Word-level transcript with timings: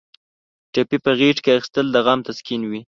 ټپي 0.73 0.97
په 1.05 1.11
غېږ 1.19 1.37
کې 1.43 1.51
اخیستل 1.57 1.85
د 1.91 1.97
غم 2.05 2.19
تسکین 2.27 2.61
وي. 2.65 2.79